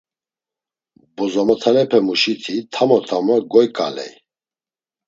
Bozomotalepemuşiti 1.15 2.55
tamo 2.73 2.97
tamo 3.07 3.35
goyǩaley. 3.51 4.13